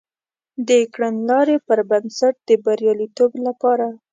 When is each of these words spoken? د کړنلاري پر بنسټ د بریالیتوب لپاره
د 0.67 0.69
کړنلاري 0.93 1.57
پر 1.67 1.79
بنسټ 1.89 2.35
د 2.47 2.49
بریالیتوب 2.65 3.31
لپاره 3.45 3.87